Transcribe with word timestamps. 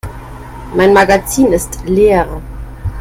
Mein 0.75 0.93
Magazin 0.93 1.53
ist 1.53 1.85
leer. 1.85 2.41